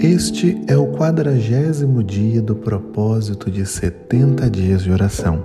Este 0.00 0.62
é 0.68 0.76
o 0.76 0.92
quadragésimo 0.92 2.04
dia 2.04 2.40
do 2.40 2.54
propósito 2.54 3.50
de 3.50 3.66
70 3.66 4.48
dias 4.48 4.84
de 4.84 4.92
oração. 4.92 5.44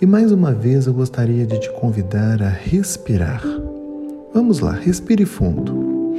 E 0.00 0.06
mais 0.06 0.32
uma 0.32 0.50
vez 0.50 0.86
eu 0.86 0.94
gostaria 0.94 1.46
de 1.46 1.60
te 1.60 1.70
convidar 1.72 2.42
a 2.42 2.48
respirar. 2.48 3.42
Vamos 4.32 4.60
lá, 4.60 4.72
respire 4.72 5.26
fundo. 5.26 6.14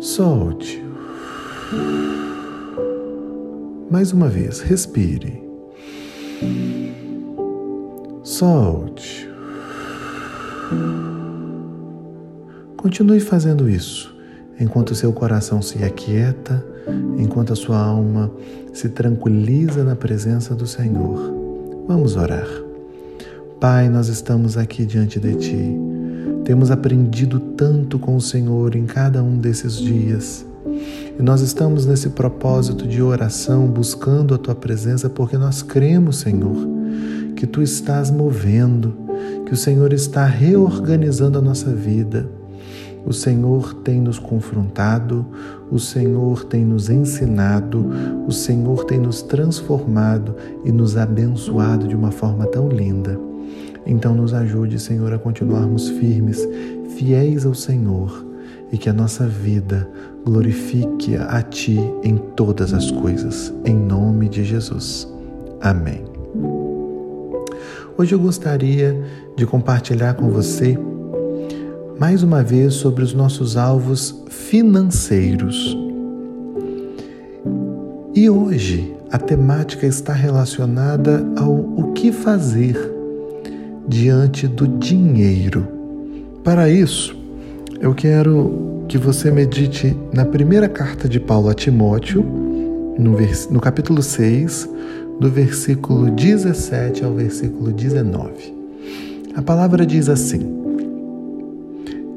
Solte. 0.00 0.82
Mais 3.90 4.12
uma 4.14 4.30
vez, 4.30 4.60
respire. 4.60 5.42
Solte. 8.24 9.28
Continue 12.78 13.20
fazendo 13.20 13.68
isso 13.68 14.15
enquanto 14.58 14.94
seu 14.94 15.12
coração 15.12 15.60
se 15.60 15.82
aquieta, 15.84 16.64
enquanto 17.18 17.52
a 17.52 17.56
sua 17.56 17.78
alma 17.78 18.30
se 18.72 18.88
tranquiliza 18.88 19.84
na 19.84 19.96
presença 19.96 20.54
do 20.54 20.66
Senhor. 20.66 21.34
Vamos 21.86 22.16
orar. 22.16 22.46
Pai, 23.60 23.88
nós 23.88 24.08
estamos 24.08 24.56
aqui 24.56 24.84
diante 24.84 25.18
de 25.18 25.34
Ti. 25.34 25.76
Temos 26.44 26.70
aprendido 26.70 27.40
tanto 27.40 27.98
com 27.98 28.16
o 28.16 28.20
Senhor 28.20 28.76
em 28.76 28.86
cada 28.86 29.22
um 29.22 29.38
desses 29.38 29.76
dias. 29.76 30.44
E 31.18 31.22
nós 31.22 31.40
estamos 31.40 31.86
nesse 31.86 32.10
propósito 32.10 32.86
de 32.86 33.00
oração, 33.02 33.66
buscando 33.66 34.34
a 34.34 34.38
Tua 34.38 34.54
presença, 34.54 35.08
porque 35.08 35.38
nós 35.38 35.62
cremos, 35.62 36.18
Senhor, 36.18 36.56
que 37.34 37.46
Tu 37.46 37.62
estás 37.62 38.10
movendo, 38.10 38.94
que 39.46 39.54
o 39.54 39.56
Senhor 39.56 39.92
está 39.92 40.26
reorganizando 40.26 41.38
a 41.38 41.42
nossa 41.42 41.70
vida 41.70 42.28
o 43.06 43.12
Senhor 43.12 43.72
tem 43.72 44.00
nos 44.00 44.18
confrontado, 44.18 45.24
o 45.70 45.78
Senhor 45.78 46.44
tem 46.44 46.64
nos 46.64 46.90
ensinado, 46.90 47.86
o 48.26 48.32
Senhor 48.32 48.84
tem 48.84 48.98
nos 48.98 49.22
transformado 49.22 50.34
e 50.64 50.72
nos 50.72 50.96
abençoado 50.96 51.86
de 51.86 51.94
uma 51.94 52.10
forma 52.10 52.46
tão 52.46 52.68
linda. 52.68 53.18
Então, 53.86 54.12
nos 54.12 54.34
ajude, 54.34 54.80
Senhor, 54.80 55.12
a 55.12 55.18
continuarmos 55.18 55.88
firmes, 55.88 56.46
fiéis 56.96 57.46
ao 57.46 57.54
Senhor 57.54 58.26
e 58.72 58.76
que 58.76 58.90
a 58.90 58.92
nossa 58.92 59.28
vida 59.28 59.88
glorifique 60.24 61.14
a 61.16 61.40
Ti 61.42 61.78
em 62.02 62.16
todas 62.16 62.74
as 62.74 62.90
coisas, 62.90 63.54
em 63.64 63.76
nome 63.76 64.28
de 64.28 64.42
Jesus. 64.42 65.08
Amém. 65.60 66.02
Hoje 67.96 68.14
eu 68.14 68.18
gostaria 68.18 69.00
de 69.36 69.46
compartilhar 69.46 70.14
com 70.14 70.28
você 70.28 70.76
mais 71.98 72.22
uma 72.22 72.42
vez 72.42 72.74
sobre 72.74 73.02
os 73.02 73.14
nossos 73.14 73.56
alvos 73.56 74.22
financeiros. 74.28 75.76
E 78.14 78.28
hoje 78.28 78.94
a 79.10 79.18
temática 79.18 79.86
está 79.86 80.12
relacionada 80.12 81.26
ao 81.36 81.52
o 81.52 81.92
que 81.94 82.12
fazer 82.12 82.76
diante 83.88 84.46
do 84.46 84.66
dinheiro. 84.66 85.66
Para 86.44 86.68
isso, 86.68 87.16
eu 87.80 87.94
quero 87.94 88.84
que 88.88 88.98
você 88.98 89.30
medite 89.30 89.96
na 90.12 90.24
primeira 90.24 90.68
carta 90.68 91.08
de 91.08 91.18
Paulo 91.18 91.48
a 91.48 91.54
Timóteo, 91.54 92.22
no, 92.98 93.16
no 93.50 93.60
capítulo 93.60 94.02
6, 94.02 94.68
do 95.18 95.30
versículo 95.30 96.10
17 96.10 97.04
ao 97.04 97.14
versículo 97.14 97.72
19. 97.72 98.54
A 99.34 99.42
palavra 99.42 99.84
diz 99.86 100.08
assim: 100.08 100.55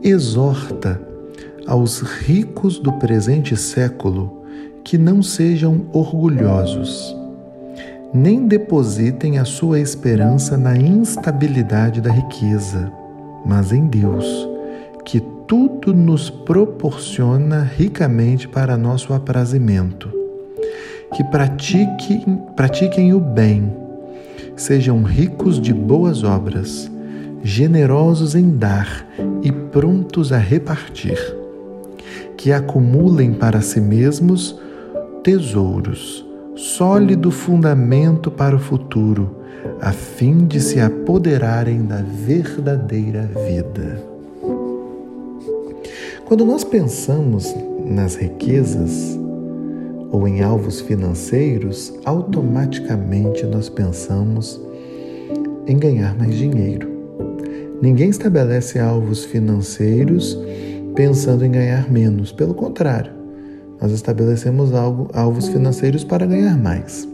exorta 0.04 1.00
aos 1.68 2.02
ricos 2.02 2.80
do 2.80 2.94
presente 2.94 3.56
século 3.56 4.44
que 4.84 4.98
não 4.98 5.22
sejam 5.22 5.86
orgulhosos, 5.94 7.16
nem 8.14 8.48
depositem 8.48 9.38
a 9.38 9.46
sua 9.46 9.80
esperança 9.80 10.58
na 10.58 10.76
instabilidade 10.76 12.02
da 12.02 12.12
riqueza, 12.12 12.92
mas 13.46 13.72
em 13.72 13.88
Deus, 13.88 14.26
que 15.06 15.20
tudo 15.48 15.94
nos 15.94 16.30
proporciona 16.30 17.62
ricamente 17.62 18.48
para 18.48 18.78
nosso 18.78 19.14
aprazimento. 19.14 20.10
Que 21.14 21.24
pratiquem, 21.26 22.42
pratiquem 22.56 23.14
o 23.14 23.20
bem, 23.20 23.72
sejam 24.56 25.04
ricos 25.04 25.60
de 25.60 25.74
boas 25.74 26.24
obras 26.24 26.90
generosos 27.44 28.36
em 28.36 28.50
dar 28.50 29.08
e 29.42 29.52
prontos 29.52 30.32
a 30.32 30.38
repartir, 30.38 31.18
que 32.36 32.52
acumulem 32.52 33.34
para 33.34 33.62
si 33.62 33.80
mesmos 33.80 34.58
tesouros, 35.24 36.26
sólido 36.56 37.32
fundamento 37.32 38.30
para 38.30 38.56
o 38.56 38.60
futuro, 38.60 39.38
a 39.82 39.92
fim 39.92 40.46
de 40.46 40.60
se 40.60 40.80
apoderarem 40.80 41.84
da 41.84 42.02
verdadeira 42.02 43.30
vida. 43.48 44.02
Quando 46.26 46.46
nós 46.46 46.64
pensamos 46.64 47.54
nas 47.86 48.16
riquezas 48.16 49.18
ou 50.12 50.28
em 50.28 50.42
alvos 50.42 50.82
financeiros, 50.82 51.94
automaticamente 52.06 53.46
nós 53.46 53.70
pensamos 53.70 54.62
em 55.68 55.78
ganhar 55.78 56.18
mais 56.18 56.36
dinheiro. 56.36 56.99
Ninguém 57.82 58.10
estabelece 58.10 58.78
alvos 58.78 59.24
financeiros 59.24 60.38
pensando 60.96 61.46
em 61.46 61.52
ganhar 61.52 61.90
menos. 61.90 62.32
Pelo 62.32 62.54
contrário, 62.54 63.12
nós 63.82 63.92
estabelecemos 63.92 64.74
algo, 64.74 65.10
alvos 65.14 65.48
financeiros 65.48 66.04
para 66.04 66.26
ganhar 66.26 66.58
mais. 66.58 67.08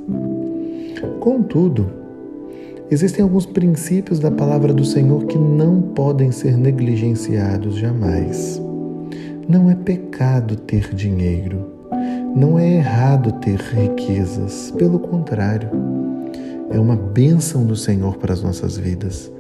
Contudo, 1.20 1.88
existem 2.90 3.22
alguns 3.22 3.46
princípios 3.46 4.20
da 4.20 4.32
palavra 4.32 4.74
do 4.74 4.84
Senhor 4.84 5.26
que 5.26 5.38
não 5.38 5.82
podem 5.82 6.32
ser 6.32 6.58
negligenciados 6.58 7.76
jamais. 7.76 8.60
Não 9.48 9.70
é 9.70 9.76
pecado 9.76 10.56
ter 10.56 10.96
dinheiro. 10.96 11.72
Não 12.36 12.58
é 12.58 12.78
errado 12.78 13.32
ter 13.34 13.60
riquezas. 13.60 14.74
Pelo 14.76 14.98
contrário, 14.98 15.70
é 16.72 16.80
uma 16.80 16.96
bênção 16.96 17.66
do 17.66 17.76
Senhor 17.76 18.18
para 18.18 18.34
as 18.34 18.42
nossas 18.42 18.76
vidas. 18.78 19.32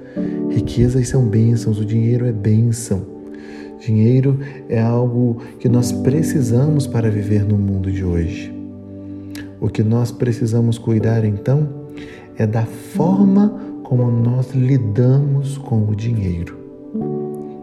Riquezas 0.55 1.09
são 1.09 1.25
bênçãos, 1.25 1.77
o 1.79 1.85
dinheiro 1.85 2.25
é 2.25 2.31
bênção. 2.31 3.05
Dinheiro 3.77 4.39
é 4.69 4.81
algo 4.81 5.41
que 5.59 5.67
nós 5.67 5.91
precisamos 5.91 6.88
para 6.88 7.11
viver 7.11 7.43
no 7.43 7.57
mundo 7.57 7.91
de 7.91 8.05
hoje. 8.05 8.55
O 9.59 9.67
que 9.67 9.83
nós 9.83 10.13
precisamos 10.13 10.77
cuidar 10.77 11.25
então 11.25 11.67
é 12.38 12.47
da 12.47 12.65
forma 12.65 13.49
como 13.83 14.09
nós 14.09 14.51
lidamos 14.53 15.57
com 15.57 15.89
o 15.89 15.94
dinheiro. 15.94 16.57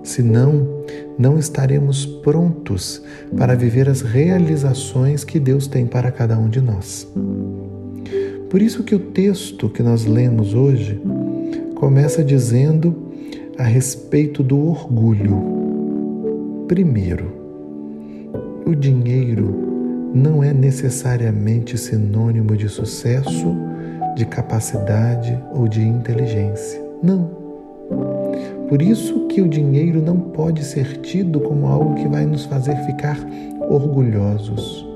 Senão, 0.03 0.85
não 1.19 1.39
estaremos 1.39 2.05
prontos 2.05 3.03
para 3.35 3.55
viver 3.55 3.89
as 3.89 4.03
realizações 4.03 5.25
que 5.25 5.41
Deus 5.41 5.67
tem 5.67 5.87
para 5.87 6.13
cada 6.13 6.39
um 6.39 6.47
de 6.47 6.61
nós. 6.61 7.11
Por 8.51 8.61
isso 8.61 8.85
que 8.85 8.95
o 8.95 8.99
texto 8.99 9.71
que 9.71 9.83
nós 9.83 10.05
lemos 10.05 10.53
hoje 10.53 11.01
começa 11.83 12.23
dizendo 12.23 12.95
a 13.59 13.65
respeito 13.65 14.41
do 14.41 14.69
orgulho. 14.69 16.65
Primeiro, 16.69 17.33
o 18.65 18.73
dinheiro 18.73 20.13
não 20.15 20.45
é 20.45 20.53
necessariamente 20.53 21.77
sinônimo 21.77 22.57
de 22.57 22.69
sucesso, 22.69 23.57
de 24.15 24.25
capacidade 24.25 25.37
ou 25.53 25.67
de 25.67 25.83
inteligência. 25.83 26.81
Não. 27.03 27.29
Por 28.69 28.81
isso 28.81 29.27
que 29.27 29.43
o 29.43 29.49
dinheiro 29.49 30.01
não 30.01 30.21
pode 30.21 30.65
ser 30.65 30.99
tido 30.99 31.41
como 31.41 31.67
algo 31.67 31.97
que 31.97 32.07
vai 32.07 32.25
nos 32.25 32.45
fazer 32.45 32.77
ficar 32.87 33.19
orgulhosos. 33.69 34.87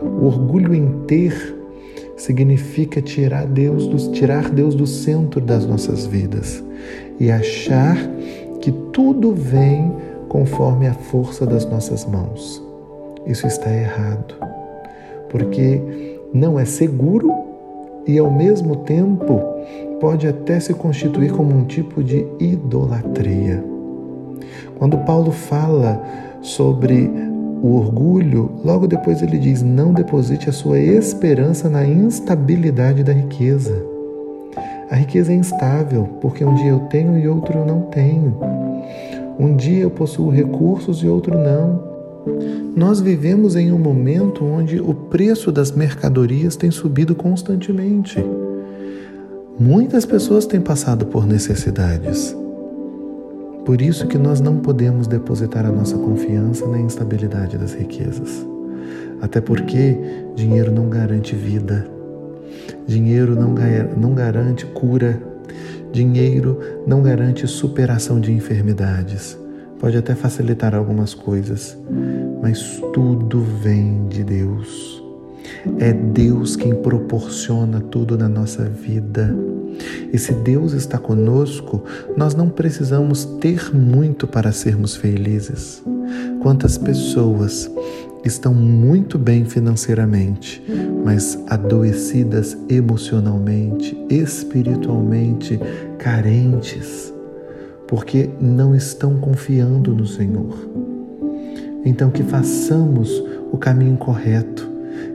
O 0.00 0.26
orgulho 0.26 0.76
em 0.76 0.92
ter 1.08 1.59
significa 2.20 3.00
tirar 3.00 3.46
Deus 3.46 3.86
do, 3.86 4.12
tirar 4.12 4.50
Deus 4.50 4.74
do 4.74 4.86
centro 4.86 5.40
das 5.40 5.64
nossas 5.64 6.04
vidas 6.04 6.62
e 7.18 7.30
achar 7.30 7.96
que 8.60 8.70
tudo 8.92 9.32
vem 9.32 9.90
conforme 10.28 10.86
a 10.86 10.92
força 10.92 11.46
das 11.46 11.64
nossas 11.64 12.04
mãos. 12.04 12.62
Isso 13.26 13.46
está 13.46 13.72
errado, 13.72 14.34
porque 15.30 15.80
não 16.32 16.58
é 16.58 16.64
seguro 16.66 17.32
e 18.06 18.18
ao 18.18 18.30
mesmo 18.30 18.76
tempo 18.76 19.40
pode 19.98 20.26
até 20.26 20.60
se 20.60 20.74
constituir 20.74 21.32
como 21.32 21.56
um 21.56 21.64
tipo 21.64 22.04
de 22.04 22.26
idolatria. 22.38 23.64
Quando 24.78 24.98
Paulo 24.98 25.30
fala 25.30 26.02
sobre 26.42 27.10
o 27.62 27.76
orgulho, 27.76 28.50
logo 28.64 28.86
depois 28.86 29.22
ele 29.22 29.38
diz: 29.38 29.62
não 29.62 29.92
deposite 29.92 30.48
a 30.48 30.52
sua 30.52 30.78
esperança 30.78 31.68
na 31.68 31.84
instabilidade 31.84 33.02
da 33.02 33.12
riqueza. 33.12 33.84
A 34.90 34.96
riqueza 34.96 35.32
é 35.32 35.36
instável, 35.36 36.08
porque 36.20 36.44
um 36.44 36.54
dia 36.54 36.70
eu 36.70 36.80
tenho 36.80 37.16
e 37.18 37.28
outro 37.28 37.58
eu 37.58 37.64
não 37.64 37.82
tenho. 37.82 38.36
Um 39.38 39.54
dia 39.54 39.82
eu 39.82 39.90
possuo 39.90 40.30
recursos 40.30 41.02
e 41.02 41.06
outro 41.06 41.38
não. 41.38 41.90
Nós 42.76 43.00
vivemos 43.00 43.56
em 43.56 43.72
um 43.72 43.78
momento 43.78 44.44
onde 44.44 44.80
o 44.80 44.92
preço 44.94 45.52
das 45.52 45.70
mercadorias 45.70 46.56
tem 46.56 46.70
subido 46.70 47.14
constantemente. 47.14 48.22
Muitas 49.58 50.04
pessoas 50.04 50.46
têm 50.46 50.60
passado 50.60 51.06
por 51.06 51.26
necessidades. 51.26 52.34
Por 53.70 53.80
isso 53.80 54.08
que 54.08 54.18
nós 54.18 54.40
não 54.40 54.56
podemos 54.56 55.06
depositar 55.06 55.64
a 55.64 55.70
nossa 55.70 55.96
confiança 55.96 56.66
na 56.66 56.80
instabilidade 56.80 57.56
das 57.56 57.72
riquezas. 57.72 58.44
Até 59.22 59.40
porque 59.40 59.96
dinheiro 60.34 60.72
não 60.72 60.88
garante 60.88 61.36
vida. 61.36 61.86
Dinheiro 62.84 63.36
não, 63.36 64.12
garante 64.12 64.66
cura. 64.66 65.22
Dinheiro 65.92 66.58
não 66.84 67.00
garante 67.00 67.46
superação 67.46 68.18
de 68.18 68.32
enfermidades. 68.32 69.38
Pode 69.78 69.96
até 69.96 70.16
facilitar 70.16 70.74
algumas 70.74 71.14
coisas, 71.14 71.78
mas 72.42 72.82
tudo 72.92 73.40
vem 73.62 74.08
de 74.08 74.24
Deus. 74.24 75.00
É 75.78 75.92
Deus 75.92 76.56
quem 76.56 76.74
proporciona 76.74 77.80
tudo 77.80 78.16
na 78.16 78.28
nossa 78.28 78.64
vida. 78.64 79.34
E 80.12 80.18
se 80.18 80.32
Deus 80.32 80.72
está 80.72 80.98
conosco, 80.98 81.84
nós 82.16 82.34
não 82.34 82.48
precisamos 82.48 83.24
ter 83.40 83.74
muito 83.74 84.26
para 84.26 84.52
sermos 84.52 84.96
felizes. 84.96 85.82
Quantas 86.42 86.76
pessoas 86.76 87.70
estão 88.24 88.52
muito 88.52 89.18
bem 89.18 89.44
financeiramente, 89.44 90.62
mas 91.04 91.38
adoecidas 91.46 92.56
emocionalmente, 92.68 93.96
espiritualmente, 94.10 95.58
carentes, 95.98 97.12
porque 97.86 98.30
não 98.40 98.74
estão 98.74 99.16
confiando 99.16 99.94
no 99.94 100.06
Senhor. 100.06 100.54
Então, 101.84 102.10
que 102.10 102.22
façamos 102.22 103.10
o 103.50 103.56
caminho 103.56 103.96
correto 103.96 104.69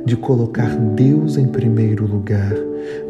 de 0.06 0.16
colocar 0.16 0.76
Deus 0.96 1.38
em 1.38 1.48
primeiro 1.48 2.06
lugar, 2.06 2.54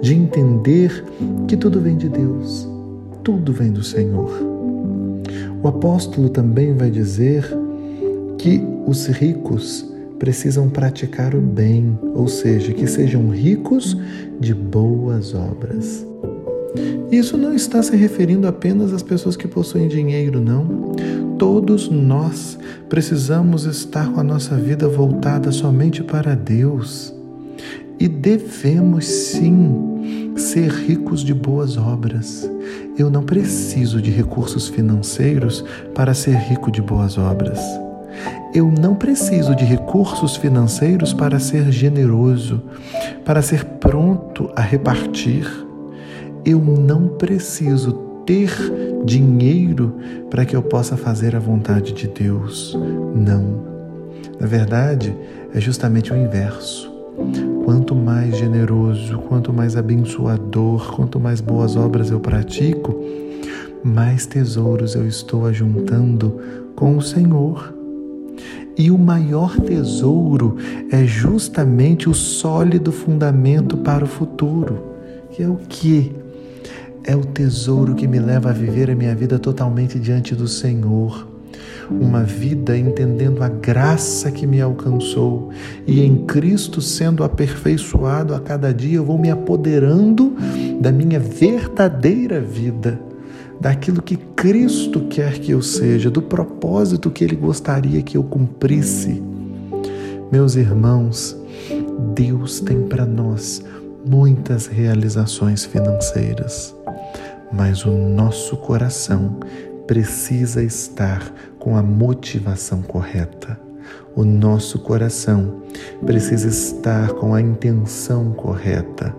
de 0.01 0.13
entender 0.13 1.03
que 1.47 1.57
tudo 1.57 1.81
vem 1.81 1.97
de 1.97 2.07
Deus, 2.07 2.68
tudo 3.24 3.51
vem 3.51 3.71
do 3.71 3.83
Senhor. 3.83 4.31
O 5.62 5.68
apóstolo 5.68 6.30
também 6.30 6.74
vai 6.74 6.89
dizer 6.89 7.45
que 8.38 8.62
os 8.88 9.07
ricos 9.07 9.86
precisam 10.19 10.69
praticar 10.69 11.36
o 11.36 11.42
bem, 11.42 11.97
ou 12.13 12.27
seja, 12.27 12.71
que 12.71 12.88
sejam 12.88 13.30
ricos 13.30 13.97
de 14.39 14.53
boas 14.53 15.33
obras. 15.33 16.06
Isso 17.12 17.38
não 17.38 17.54
está 17.54 17.81
se 17.81 17.95
referindo 17.95 18.48
apenas 18.48 18.94
às 18.94 19.04
pessoas 19.04 19.38
que 19.38 19.48
possuem 19.48 19.88
dinheiro, 19.88 20.42
não. 20.42 20.94
Todos 21.38 21.89
nós 21.89 22.57
precisamos 22.89 23.66
estar 23.66 24.12
com 24.12 24.19
a 24.19 24.24
nossa 24.24 24.56
vida 24.56 24.88
voltada 24.88 25.51
somente 25.51 26.04
para 26.04 26.36
Deus. 26.36 27.13
E 28.00 28.07
devemos 28.07 29.06
sim 29.06 30.33
ser 30.36 30.69
ricos 30.69 31.24
de 31.24 31.33
boas 31.33 31.77
obras. 31.77 32.50
Eu 32.98 33.10
não 33.10 33.24
preciso 33.24 34.01
de 34.01 34.12
recursos 34.12 34.68
financeiros 34.68 35.63
para 35.94 36.13
ser 36.13 36.36
rico 36.36 36.71
de 36.71 36.81
boas 36.81 37.18
obras. 37.18 37.60
Eu 38.54 38.71
não 38.71 38.95
preciso 38.95 39.54
de 39.56 39.66
recursos 39.66 40.38
financeiros 40.38 41.13
para 41.13 41.39
ser 41.39 41.71
generoso, 41.71 42.62
para 43.25 43.42
ser 43.42 43.66
pronto 43.66 44.50
a 44.56 44.62
repartir. 44.62 45.65
Eu 46.45 46.59
não 46.59 47.07
preciso 47.07 47.92
ter 48.25 48.50
dinheiro 49.03 49.95
para 50.30 50.45
que 50.45 50.56
eu 50.56 50.62
possa 50.62 50.95
fazer 50.95 51.36
a 51.36 51.39
vontade 51.39 51.92
de 51.92 52.07
Deus. 52.07 52.77
Não. 53.15 53.63
Na 54.39 54.45
verdade, 54.45 55.15
é 55.53 55.59
justamente 55.59 56.13
o 56.13 56.15
inverso. 56.15 56.94
Quanto 57.63 57.95
mais 57.95 58.38
generoso, 58.38 59.18
quanto 59.30 59.53
mais 59.53 59.75
abençoador, 59.75 60.95
quanto 60.95 61.19
mais 61.19 61.42
boas 61.42 61.75
obras 61.75 62.12
eu 62.12 62.19
pratico, 62.19 62.95
mais 63.83 64.25
tesouros 64.25 64.95
eu 64.95 65.07
estou 65.07 65.45
ajuntando 65.45 66.39
com 66.75 66.97
o 66.97 67.01
Senhor. 67.01 67.74
E 68.77 68.92
o 68.92 68.97
maior 68.97 69.56
tesouro 69.62 70.57
é 70.92 71.06
justamente 71.06 72.09
o 72.09 72.13
sólido 72.13 72.92
fundamento 72.92 73.77
para 73.77 74.03
o 74.03 74.07
futuro, 74.07 74.83
que 75.31 75.42
é 75.42 75.47
o 75.47 75.56
que? 75.56 76.13
É 77.07 77.16
o 77.16 77.24
tesouro 77.24 77.94
que 77.94 78.07
me 78.07 78.19
leva 78.19 78.50
a 78.50 78.54
viver 78.54 78.90
a 78.90 78.96
minha 78.96 79.16
vida 79.16 79.38
totalmente 79.38 80.00
diante 80.00 80.34
do 80.34 80.48
Senhor. 80.48 81.28
Uma 81.90 82.24
vida 82.24 82.75
entendendo 82.75 83.44
a 83.44 83.48
graça 83.48 84.31
que 84.31 84.48
me 84.48 84.60
alcançou 84.60 85.52
e 85.86 86.02
em 86.02 86.25
Cristo 86.25 86.81
sendo 86.81 87.24
aperfeiçoado 87.24 88.34
a 88.34 88.40
cada 88.40 88.74
dia, 88.74 88.98
eu 88.98 89.06
vou 89.06 89.19
me 89.19 89.30
apoderando 89.30 90.36
da 90.81 90.92
minha 90.92 91.19
verdadeira 91.19 92.42
vida 92.42 93.00
daquilo 93.60 94.02
que 94.02 94.18
Cristo 94.18 95.02
quer 95.02 95.40
que 95.40 95.52
eu 95.52 95.62
seja, 95.62 96.10
do 96.10 96.22
propósito 96.22 97.12
que 97.12 97.24
Ele 97.24 97.36
gostaria 97.36 98.02
que 98.02 98.18
eu 98.18 98.24
cumprisse. 98.24 99.22
Meus 100.31 100.56
irmãos, 100.56 101.38
Deus 102.13 102.60
tem 102.60 102.81
para 102.81 103.06
nós 103.06 103.63
muitas 104.07 104.68
realizações 104.68 105.66
financeiras, 105.66 106.75
mas 107.56 107.86
o 107.86 107.92
nosso 107.92 108.57
coração 108.57 109.40
precisa 109.88 110.63
estar 110.63 111.31
com 111.60 111.78
a 111.78 111.81
motivação 111.81 112.81
correta. 112.81 113.60
O 114.16 114.24
nosso 114.24 114.80
coração 114.80 115.62
precisa 116.06 116.48
estar 116.48 117.10
com 117.13 117.34
a 117.34 117.42
intenção 117.42 118.31
correta. 118.34 119.16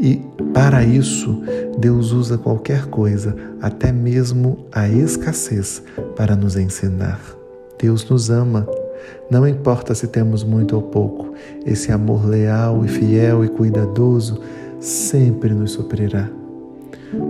E 0.00 0.16
para 0.52 0.84
isso, 0.84 1.42
Deus 1.78 2.10
usa 2.10 2.36
qualquer 2.36 2.86
coisa, 2.86 3.36
até 3.60 3.92
mesmo 3.92 4.66
a 4.72 4.88
escassez, 4.88 5.82
para 6.16 6.34
nos 6.34 6.56
ensinar. 6.56 7.20
Deus 7.78 8.08
nos 8.08 8.30
ama. 8.30 8.66
Não 9.30 9.46
importa 9.46 9.94
se 9.94 10.08
temos 10.08 10.42
muito 10.42 10.74
ou 10.74 10.82
pouco, 10.82 11.34
esse 11.64 11.92
amor 11.92 12.26
leal 12.26 12.84
e 12.84 12.88
fiel 12.88 13.44
e 13.44 13.48
cuidadoso 13.48 14.40
sempre 14.80 15.54
nos 15.54 15.72
suprirá. 15.72 16.43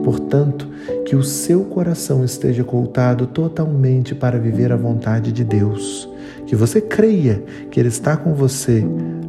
Portanto, 0.02 0.68
que 1.06 1.16
o 1.16 1.22
seu 1.22 1.64
coração 1.64 2.24
esteja 2.24 2.62
voltado 2.62 3.26
totalmente 3.26 4.14
para 4.14 4.38
viver 4.38 4.72
a 4.72 4.76
vontade 4.76 5.32
de 5.32 5.44
Deus. 5.44 6.08
Que 6.46 6.56
você 6.56 6.80
creia 6.80 7.42
que 7.70 7.80
Ele 7.80 7.88
está 7.88 8.16
com 8.16 8.34
você, 8.34 8.84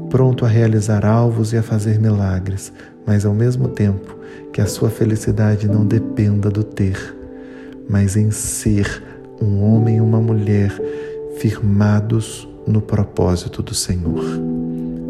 pronto 0.09 0.45
a 0.45 0.47
realizar 0.47 1.05
alvos 1.05 1.53
e 1.53 1.57
a 1.57 1.63
fazer 1.63 1.99
milagres, 1.99 2.71
mas 3.05 3.25
ao 3.25 3.33
mesmo 3.33 3.67
tempo 3.69 4.17
que 4.51 4.61
a 4.61 4.65
sua 4.65 4.89
felicidade 4.89 5.67
não 5.67 5.85
dependa 5.85 6.49
do 6.49 6.63
ter, 6.63 7.15
mas 7.89 8.15
em 8.15 8.31
ser 8.31 9.03
um 9.41 9.63
homem 9.63 9.97
e 9.97 10.01
uma 10.01 10.19
mulher 10.19 10.71
firmados 11.37 12.47
no 12.65 12.81
propósito 12.81 13.61
do 13.61 13.73
Senhor. 13.73 14.23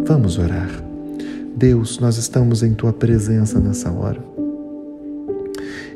Vamos 0.05 0.37
orar. 0.37 0.69
Deus, 1.55 1.99
nós 1.99 2.17
estamos 2.17 2.63
em 2.63 2.73
tua 2.73 2.91
presença 2.91 3.59
nessa 3.59 3.91
hora. 3.91 4.34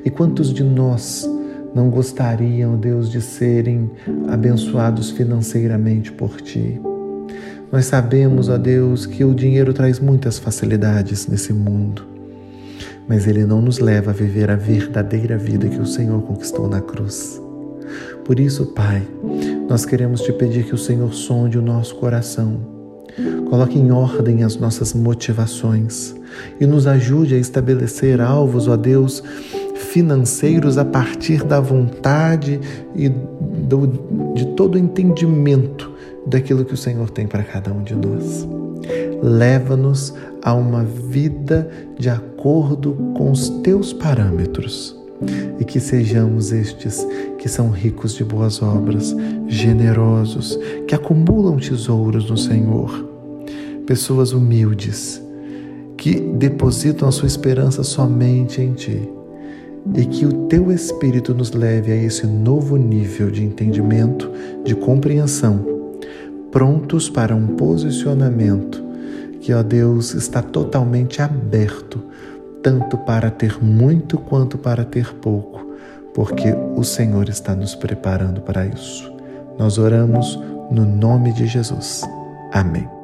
E 0.03 0.09
quantos 0.09 0.53
de 0.53 0.63
nós 0.63 1.29
não 1.73 1.89
gostariam, 1.89 2.77
Deus, 2.77 3.09
de 3.09 3.21
serem 3.21 3.91
abençoados 4.27 5.11
financeiramente 5.11 6.11
por 6.11 6.41
ti? 6.41 6.79
Nós 7.71 7.85
sabemos, 7.85 8.49
ó 8.49 8.57
Deus, 8.57 9.05
que 9.05 9.23
o 9.23 9.33
dinheiro 9.33 9.73
traz 9.73 9.99
muitas 9.99 10.39
facilidades 10.39 11.27
nesse 11.27 11.53
mundo, 11.53 12.03
mas 13.07 13.27
ele 13.27 13.45
não 13.45 13.61
nos 13.61 13.77
leva 13.77 14.09
a 14.09 14.13
viver 14.13 14.49
a 14.49 14.55
verdadeira 14.55 15.37
vida 15.37 15.67
que 15.67 15.79
o 15.79 15.85
Senhor 15.85 16.19
conquistou 16.23 16.67
na 16.67 16.81
cruz. 16.81 17.39
Por 18.25 18.39
isso, 18.39 18.67
Pai, 18.67 19.07
nós 19.69 19.85
queremos 19.85 20.21
te 20.21 20.33
pedir 20.33 20.65
que 20.65 20.73
o 20.73 20.79
Senhor 20.79 21.13
sonde 21.13 21.59
o 21.59 21.61
nosso 21.61 21.95
coração, 21.95 22.59
coloque 23.49 23.77
em 23.77 23.91
ordem 23.91 24.43
as 24.43 24.55
nossas 24.55 24.93
motivações 24.93 26.15
e 26.59 26.65
nos 26.65 26.87
ajude 26.87 27.35
a 27.35 27.39
estabelecer 27.39 28.19
alvos, 28.19 28.67
ó 28.67 28.75
Deus, 28.75 29.23
financeiros 29.91 30.77
a 30.77 30.85
partir 30.85 31.43
da 31.43 31.59
vontade 31.59 32.59
e 32.95 33.09
do, 33.09 34.33
de 34.35 34.45
todo 34.55 34.75
o 34.75 34.77
entendimento 34.77 35.91
daquilo 36.25 36.63
que 36.63 36.73
o 36.73 36.77
Senhor 36.77 37.09
tem 37.09 37.27
para 37.27 37.43
cada 37.43 37.71
um 37.71 37.83
de 37.83 37.95
nós. 37.95 38.47
Leva-nos 39.21 40.13
a 40.41 40.53
uma 40.53 40.83
vida 40.83 41.69
de 41.97 42.09
acordo 42.09 42.93
com 43.15 43.31
os 43.31 43.49
teus 43.61 43.91
parâmetros 43.91 44.97
e 45.59 45.65
que 45.65 45.79
sejamos 45.79 46.53
estes 46.53 47.05
que 47.37 47.49
são 47.49 47.69
ricos 47.69 48.13
de 48.13 48.23
boas 48.23 48.61
obras, 48.61 49.13
generosos, 49.47 50.57
que 50.87 50.95
acumulam 50.95 51.57
tesouros 51.57 52.29
no 52.29 52.37
Senhor, 52.37 53.05
pessoas 53.85 54.31
humildes 54.31 55.21
que 55.97 56.17
depositam 56.17 57.09
a 57.09 57.11
sua 57.11 57.27
esperança 57.27 57.83
somente 57.83 58.61
em 58.61 58.71
Ti 58.71 59.18
e 59.95 60.05
que 60.05 60.25
o 60.25 60.47
Teu 60.47 60.71
Espírito 60.71 61.33
nos 61.33 61.51
leve 61.51 61.91
a 61.91 61.95
esse 61.95 62.25
novo 62.27 62.77
nível 62.77 63.31
de 63.31 63.43
entendimento, 63.43 64.29
de 64.63 64.75
compreensão 64.75 65.79
prontos 66.51 67.09
para 67.09 67.35
um 67.35 67.47
posicionamento 67.55 68.83
que, 69.39 69.53
ó 69.53 69.63
Deus, 69.63 70.13
está 70.13 70.41
totalmente 70.41 71.21
aberto, 71.21 72.03
tanto 72.61 72.97
para 72.97 73.31
ter 73.31 73.63
muito 73.63 74.17
quanto 74.17 74.57
para 74.57 74.83
ter 74.83 75.13
pouco, 75.15 75.65
porque 76.13 76.53
o 76.75 76.83
Senhor 76.83 77.29
está 77.29 77.55
nos 77.55 77.75
preparando 77.75 78.41
para 78.41 78.65
isso. 78.65 79.11
Nós 79.57 79.77
oramos 79.77 80.37
no 80.71 80.85
nome 80.85 81.31
de 81.33 81.47
Jesus. 81.47 82.01
Amém. 82.51 82.98